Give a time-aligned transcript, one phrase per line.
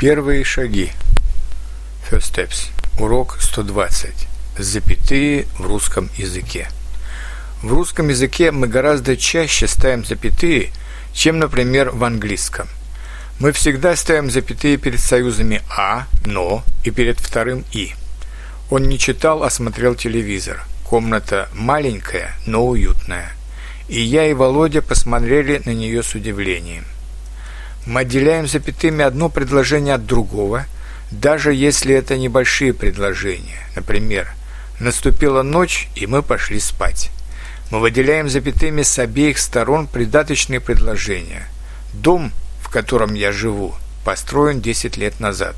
[0.00, 0.92] Первые шаги.
[2.10, 2.70] First steps.
[2.98, 4.28] Урок 120.
[4.56, 6.70] Запятые в русском языке.
[7.62, 10.70] В русском языке мы гораздо чаще ставим запятые,
[11.12, 12.66] чем, например, в английском.
[13.40, 17.92] Мы всегда ставим запятые перед союзами «а», «но» и перед вторым «и».
[18.70, 20.64] Он не читал, а смотрел телевизор.
[20.82, 23.32] Комната маленькая, но уютная.
[23.86, 26.86] И я и Володя посмотрели на нее с удивлением–
[27.86, 30.66] мы отделяем запятыми одно предложение от другого,
[31.10, 33.66] даже если это небольшие предложения.
[33.74, 34.28] Например,
[34.78, 37.10] «Наступила ночь, и мы пошли спать».
[37.70, 41.48] Мы выделяем запятыми с обеих сторон придаточные предложения.
[41.92, 43.74] «Дом, в котором я живу,
[44.04, 45.54] построен 10 лет назад».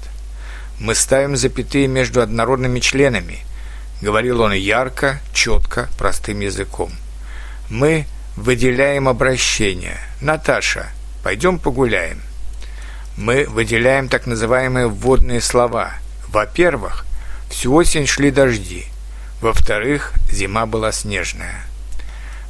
[0.78, 3.38] Мы ставим запятые между однородными членами.
[4.00, 6.90] Говорил он ярко, четко, простым языком.
[7.70, 9.98] Мы выделяем обращение.
[10.20, 10.88] «Наташа,
[11.22, 12.20] Пойдем погуляем.
[13.16, 15.94] Мы выделяем так называемые вводные слова.
[16.28, 17.04] Во-первых,
[17.50, 18.86] всю осень шли дожди.
[19.40, 21.64] Во-вторых, зима была снежная.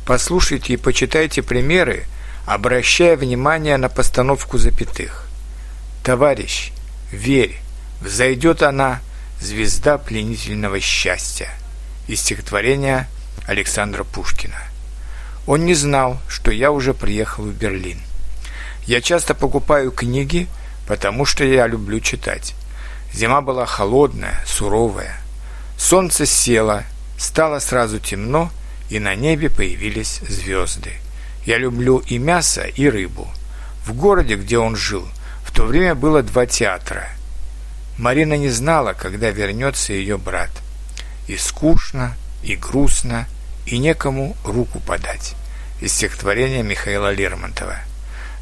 [0.06, 2.04] Послушайте и почитайте примеры,
[2.46, 5.26] обращая внимание на постановку запятых.
[6.02, 6.72] Товарищ,
[7.10, 7.58] верь,
[8.00, 9.00] взойдет она,
[9.40, 11.50] звезда пленительного счастья.
[12.08, 13.08] Из стихотворения
[13.46, 14.58] Александра Пушкина.
[15.46, 17.98] Он не знал, что я уже приехал в Берлин.
[18.86, 20.48] Я часто покупаю книги,
[20.86, 22.54] потому что я люблю читать.
[23.12, 25.20] Зима была холодная, суровая.
[25.78, 26.82] Солнце село,
[27.16, 28.50] стало сразу темно,
[28.88, 30.92] и на небе появились звезды.
[31.44, 33.28] Я люблю и мясо, и рыбу.
[33.84, 35.06] В городе, где он жил,
[35.44, 37.08] в то время было два театра.
[37.98, 40.50] Марина не знала, когда вернется ее брат.
[41.28, 43.26] И скучно, и грустно,
[43.66, 45.34] и некому руку подать.
[45.80, 47.76] Из стихотворения Михаила Лермонтова.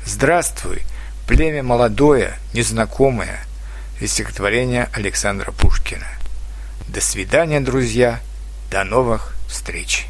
[0.04, 0.82] «Здравствуй,
[1.26, 3.40] племя молодое, незнакомое»
[4.00, 6.06] из стихотворения Александра Пушкина.
[6.88, 8.20] До свидания, друзья,
[8.70, 10.06] до новых встреч.